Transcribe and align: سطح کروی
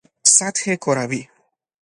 سطح 0.35 0.75
کروی 0.75 1.27